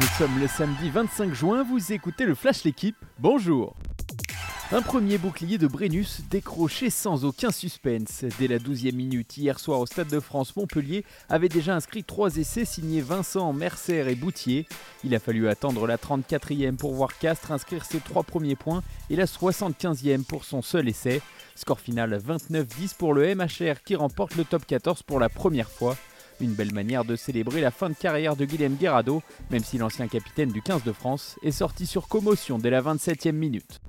Nous 0.00 0.06
sommes 0.16 0.38
le 0.40 0.48
samedi 0.48 0.88
25 0.88 1.34
juin, 1.34 1.62
vous 1.62 1.92
écoutez 1.92 2.24
le 2.24 2.34
Flash 2.34 2.64
L'équipe, 2.64 2.96
bonjour 3.18 3.74
un 4.72 4.82
premier 4.82 5.18
bouclier 5.18 5.58
de 5.58 5.66
Brennus 5.66 6.20
décroché 6.30 6.90
sans 6.90 7.24
aucun 7.24 7.50
suspense. 7.50 8.24
Dès 8.38 8.46
la 8.46 8.58
12e 8.58 8.94
minute, 8.94 9.36
hier 9.36 9.58
soir 9.58 9.80
au 9.80 9.86
Stade 9.86 10.06
de 10.06 10.20
France, 10.20 10.54
Montpellier 10.54 11.04
avait 11.28 11.48
déjà 11.48 11.74
inscrit 11.74 12.04
trois 12.04 12.36
essais 12.36 12.64
signés 12.64 13.00
Vincent, 13.00 13.52
Mercer 13.52 14.06
et 14.08 14.14
Boutier. 14.14 14.68
Il 15.02 15.12
a 15.16 15.18
fallu 15.18 15.48
attendre 15.48 15.88
la 15.88 15.96
34e 15.96 16.76
pour 16.76 16.94
voir 16.94 17.18
Castres 17.18 17.50
inscrire 17.50 17.84
ses 17.84 17.98
trois 17.98 18.22
premiers 18.22 18.54
points 18.54 18.84
et 19.10 19.16
la 19.16 19.24
75e 19.24 20.22
pour 20.22 20.44
son 20.44 20.62
seul 20.62 20.88
essai. 20.88 21.20
Score 21.56 21.80
final 21.80 22.16
29-10 22.16 22.96
pour 22.96 23.12
le 23.12 23.34
MHR 23.34 23.82
qui 23.84 23.96
remporte 23.96 24.36
le 24.36 24.44
top 24.44 24.64
14 24.66 25.02
pour 25.02 25.18
la 25.18 25.28
première 25.28 25.68
fois. 25.68 25.96
Une 26.40 26.54
belle 26.54 26.72
manière 26.72 27.04
de 27.04 27.16
célébrer 27.16 27.60
la 27.60 27.70
fin 27.70 27.90
de 27.90 27.94
carrière 27.94 28.34
de 28.34 28.46
Guilhem 28.46 28.76
Guerrado, 28.76 29.22
même 29.50 29.62
si 29.62 29.76
l'ancien 29.76 30.08
capitaine 30.08 30.50
du 30.50 30.62
15 30.62 30.84
de 30.84 30.92
France 30.92 31.38
est 31.42 31.50
sorti 31.50 31.84
sur 31.84 32.08
commotion 32.08 32.58
dès 32.58 32.70
la 32.70 32.80
27e 32.80 33.32
minute. 33.32 33.80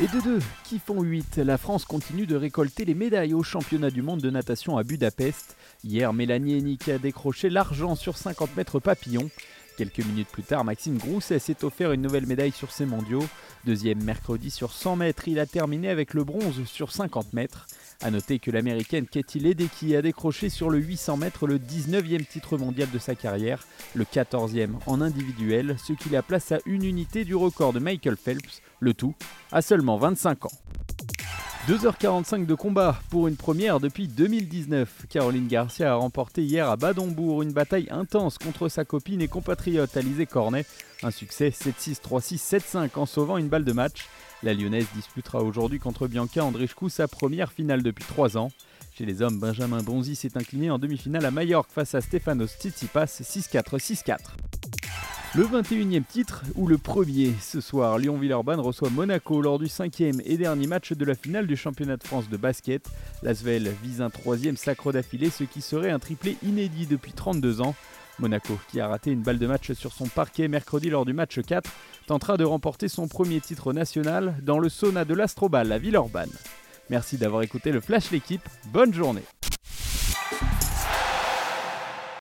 Et 0.00 0.08
de 0.08 0.20
deux, 0.20 0.40
qui 0.64 0.80
font 0.80 1.02
8, 1.02 1.36
la 1.36 1.58
France 1.58 1.84
continue 1.84 2.26
de 2.26 2.34
récolter 2.34 2.84
les 2.84 2.94
médailles 2.94 3.34
au 3.34 3.44
championnat 3.44 3.90
du 3.90 4.02
monde 4.02 4.20
de 4.20 4.30
natation 4.30 4.76
à 4.76 4.82
Budapest. 4.82 5.56
Hier, 5.84 6.12
Mélanie 6.12 6.58
Hennick 6.58 6.88
a 6.88 6.98
décroché 6.98 7.48
l'argent 7.50 7.94
sur 7.94 8.16
50 8.16 8.56
mètres 8.56 8.80
papillon. 8.80 9.30
Quelques 9.76 10.04
minutes 10.04 10.28
plus 10.28 10.42
tard, 10.42 10.64
Maxime 10.64 10.98
Grousset 10.98 11.38
s'est 11.38 11.64
offert 11.64 11.92
une 11.92 12.02
nouvelle 12.02 12.26
médaille 12.26 12.52
sur 12.52 12.70
ses 12.70 12.84
mondiaux. 12.84 13.24
Deuxième 13.64 14.02
mercredi 14.02 14.50
sur 14.50 14.72
100 14.72 14.96
mètres, 14.96 15.28
il 15.28 15.38
a 15.38 15.46
terminé 15.46 15.88
avec 15.88 16.14
le 16.14 16.24
bronze 16.24 16.64
sur 16.64 16.92
50 16.92 17.32
mètres. 17.32 17.66
A 18.02 18.10
noter 18.10 18.38
que 18.38 18.50
l'américaine 18.50 19.06
Katie 19.06 19.38
Ledecky 19.38 19.96
a 19.96 20.02
décroché 20.02 20.50
sur 20.50 20.68
le 20.68 20.78
800 20.78 21.16
mètres 21.16 21.46
le 21.46 21.58
19e 21.58 22.26
titre 22.26 22.58
mondial 22.58 22.90
de 22.90 22.98
sa 22.98 23.14
carrière, 23.14 23.64
le 23.94 24.04
14e 24.04 24.72
en 24.86 25.00
individuel, 25.00 25.76
ce 25.82 25.92
qui 25.92 26.10
la 26.10 26.22
place 26.22 26.52
à 26.52 26.58
une 26.66 26.84
unité 26.84 27.24
du 27.24 27.34
record 27.34 27.72
de 27.72 27.78
Michael 27.78 28.16
Phelps, 28.16 28.60
le 28.80 28.92
tout 28.94 29.14
à 29.52 29.62
seulement 29.62 29.96
25 29.96 30.46
ans. 30.46 30.81
2h45 31.68 32.44
de 32.44 32.56
combat 32.56 33.00
pour 33.08 33.28
une 33.28 33.36
première 33.36 33.78
depuis 33.78 34.08
2019. 34.08 35.06
Caroline 35.08 35.46
Garcia 35.46 35.92
a 35.92 35.94
remporté 35.94 36.42
hier 36.42 36.68
à 36.68 36.76
Badonbourg 36.76 37.42
une 37.42 37.52
bataille 37.52 37.86
intense 37.92 38.36
contre 38.36 38.68
sa 38.68 38.84
copine 38.84 39.22
et 39.22 39.28
compatriote 39.28 39.96
Alizé 39.96 40.26
Cornet. 40.26 40.66
Un 41.04 41.12
succès 41.12 41.50
7-6, 41.50 42.00
3-6, 42.02 42.58
7-5 42.88 42.98
en 42.98 43.06
sauvant 43.06 43.38
une 43.38 43.46
balle 43.46 43.64
de 43.64 43.72
match. 43.72 44.08
La 44.42 44.54
Lyonnaise 44.54 44.88
disputera 44.96 45.40
aujourd'hui 45.40 45.78
contre 45.78 46.08
Bianca 46.08 46.44
Andreescu 46.44 46.90
sa 46.90 47.06
première 47.06 47.52
finale 47.52 47.84
depuis 47.84 48.04
3 48.04 48.36
ans. 48.36 48.50
Chez 48.98 49.06
les 49.06 49.22
hommes, 49.22 49.38
Benjamin 49.38 49.84
Bonzi 49.84 50.16
s'est 50.16 50.36
incliné 50.36 50.68
en 50.68 50.80
demi-finale 50.80 51.24
à 51.24 51.30
Majorque 51.30 51.70
face 51.70 51.94
à 51.94 52.00
Stefanos 52.00 52.56
Tsitsipas 52.58 53.04
6-4, 53.22 53.78
6-4. 53.78 54.16
Le 55.34 55.44
21e 55.44 56.04
titre 56.04 56.42
ou 56.56 56.66
le 56.66 56.76
premier 56.76 57.32
ce 57.40 57.62
soir, 57.62 57.96
Lyon-Villeurbanne 57.96 58.60
reçoit 58.60 58.90
Monaco 58.90 59.40
lors 59.40 59.58
du 59.58 59.66
cinquième 59.66 60.20
et 60.26 60.36
dernier 60.36 60.66
match 60.66 60.92
de 60.92 61.04
la 61.06 61.14
finale 61.14 61.46
du 61.46 61.56
championnat 61.56 61.96
de 61.96 62.04
France 62.04 62.28
de 62.28 62.36
basket. 62.36 62.86
L'Asvel 63.22 63.72
vise 63.82 64.02
un 64.02 64.10
troisième 64.10 64.58
sacre 64.58 64.92
d'affilée, 64.92 65.30
ce 65.30 65.44
qui 65.44 65.62
serait 65.62 65.90
un 65.90 65.98
triplé 65.98 66.36
inédit 66.42 66.84
depuis 66.84 67.12
32 67.12 67.62
ans. 67.62 67.74
Monaco, 68.18 68.58
qui 68.70 68.78
a 68.78 68.88
raté 68.88 69.10
une 69.10 69.22
balle 69.22 69.38
de 69.38 69.46
match 69.46 69.72
sur 69.72 69.94
son 69.94 70.06
parquet 70.06 70.48
mercredi 70.48 70.90
lors 70.90 71.06
du 71.06 71.14
match 71.14 71.40
4, 71.40 71.70
tentera 72.06 72.36
de 72.36 72.44
remporter 72.44 72.88
son 72.88 73.08
premier 73.08 73.40
titre 73.40 73.72
national 73.72 74.34
dans 74.42 74.58
le 74.58 74.68
sauna 74.68 75.06
de 75.06 75.14
l'Astrobal 75.14 75.72
à 75.72 75.78
Villeurbanne. 75.78 76.28
Merci 76.90 77.16
d'avoir 77.16 77.40
écouté 77.40 77.72
le 77.72 77.80
Flash 77.80 78.10
l'équipe, 78.10 78.46
bonne 78.70 78.92
journée 78.92 79.22